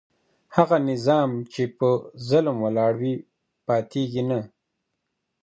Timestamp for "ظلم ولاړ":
2.27-2.93